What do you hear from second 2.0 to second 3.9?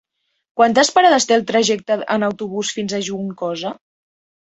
en autobús fins a Juncosa?